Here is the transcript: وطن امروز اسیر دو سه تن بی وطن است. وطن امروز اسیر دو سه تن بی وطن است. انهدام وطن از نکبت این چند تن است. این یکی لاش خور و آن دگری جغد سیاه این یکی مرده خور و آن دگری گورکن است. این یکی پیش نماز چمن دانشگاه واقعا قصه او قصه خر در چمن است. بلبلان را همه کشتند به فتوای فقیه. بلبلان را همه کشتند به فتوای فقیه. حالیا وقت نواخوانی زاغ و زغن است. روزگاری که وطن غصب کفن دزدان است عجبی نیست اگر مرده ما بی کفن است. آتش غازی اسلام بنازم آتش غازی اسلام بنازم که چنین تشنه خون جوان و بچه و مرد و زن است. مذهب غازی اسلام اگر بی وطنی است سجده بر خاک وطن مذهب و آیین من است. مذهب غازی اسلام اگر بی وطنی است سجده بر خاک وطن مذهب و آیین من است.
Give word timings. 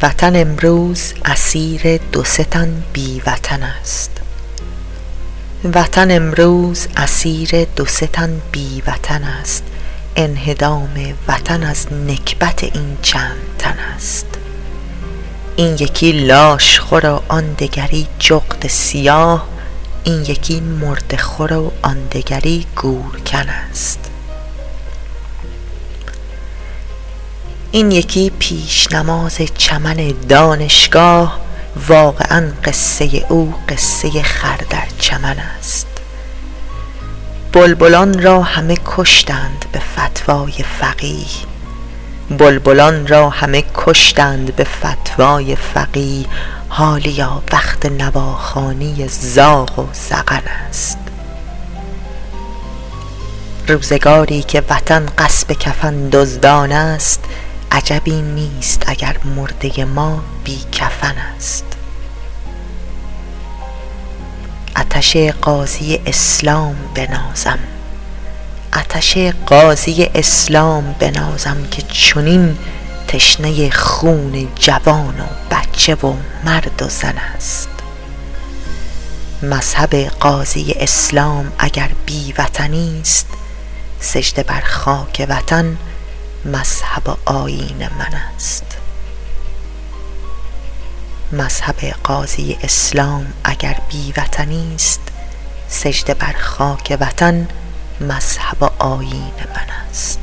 وطن 0.00 0.36
امروز 0.36 1.12
اسیر 1.24 1.96
دو 1.96 2.24
سه 2.24 2.44
تن 2.44 2.82
بی 2.92 3.22
وطن 3.26 3.62
است. 3.62 4.10
وطن 5.74 6.10
امروز 6.10 6.86
اسیر 6.96 7.64
دو 7.64 7.86
سه 7.86 8.06
تن 8.06 8.40
بی 8.52 8.82
وطن 8.86 9.24
است. 9.24 9.64
انهدام 10.16 11.14
وطن 11.28 11.62
از 11.62 11.92
نکبت 11.92 12.64
این 12.64 12.96
چند 13.02 13.36
تن 13.58 13.78
است. 13.94 14.26
این 15.56 15.74
یکی 15.74 16.12
لاش 16.12 16.80
خور 16.80 17.06
و 17.06 17.22
آن 17.28 17.52
دگری 17.52 18.06
جغد 18.18 18.66
سیاه 18.66 19.48
این 20.04 20.20
یکی 20.22 20.60
مرده 20.60 21.16
خور 21.16 21.52
و 21.52 21.72
آن 21.82 21.98
دگری 22.12 22.66
گورکن 22.76 23.48
است. 23.48 24.11
این 27.74 27.90
یکی 27.90 28.30
پیش 28.38 28.92
نماز 28.92 29.38
چمن 29.54 30.14
دانشگاه 30.28 31.40
واقعا 31.88 32.52
قصه 32.64 33.24
او 33.28 33.54
قصه 33.68 34.22
خر 34.22 34.60
در 34.70 34.86
چمن 34.98 35.36
است. 35.58 35.86
بلبلان 37.52 38.22
را 38.22 38.42
همه 38.42 38.76
کشتند 38.86 39.64
به 39.72 39.78
فتوای 39.78 40.52
فقیه. 40.80 41.26
بلبلان 42.30 43.06
را 43.06 43.30
همه 43.30 43.64
کشتند 43.74 44.56
به 44.56 44.64
فتوای 44.64 45.56
فقیه. 45.56 46.26
حالیا 46.68 47.42
وقت 47.52 47.86
نواخوانی 47.86 49.08
زاغ 49.08 49.78
و 49.78 49.86
زغن 49.92 50.42
است. 50.68 50.98
روزگاری 53.68 54.42
که 54.42 54.62
وطن 54.70 55.06
غصب 55.18 55.52
کفن 55.52 56.08
دزدان 56.08 56.72
است 56.72 57.24
عجبی 57.72 58.22
نیست 58.22 58.82
اگر 58.86 59.16
مرده 59.36 59.84
ما 59.84 60.22
بی 60.44 60.58
کفن 60.72 61.14
است. 61.36 61.64
آتش 64.76 65.16
غازی 65.16 66.00
اسلام 66.06 66.76
بنازم 66.94 67.58
آتش 68.76 69.18
غازی 69.46 70.10
اسلام 70.14 70.94
بنازم 70.98 71.56
که 71.70 71.82
چنین 71.82 72.58
تشنه 73.08 73.70
خون 73.70 74.48
جوان 74.56 75.20
و 75.20 75.24
بچه 75.50 75.94
و 75.94 76.14
مرد 76.44 76.82
و 76.82 76.88
زن 76.88 77.18
است. 77.36 77.68
مذهب 79.42 80.08
غازی 80.08 80.74
اسلام 80.76 81.52
اگر 81.58 81.90
بی 82.06 82.34
وطنی 82.38 83.00
است 83.00 83.26
سجده 84.00 84.42
بر 84.42 84.60
خاک 84.60 85.26
وطن 85.28 85.76
مذهب 86.44 87.08
و 87.08 87.30
آیین 87.30 87.88
من 87.98 88.14
است. 88.34 88.64
مذهب 91.32 91.90
غازی 92.04 92.58
اسلام 92.62 93.32
اگر 93.44 93.76
بی 93.88 94.12
وطنی 94.16 94.74
است 94.74 95.00
سجده 95.68 96.14
بر 96.14 96.32
خاک 96.32 96.96
وطن 97.00 97.48
مذهب 98.00 98.62
و 98.62 98.70
آیین 98.78 99.32
من 99.54 99.88
است. 99.90 100.21